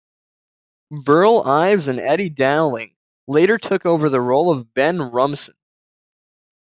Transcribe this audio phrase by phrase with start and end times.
[1.03, 2.95] Burl Ives and Eddie Dowling
[3.27, 5.53] later took over the role of Ben Rumson.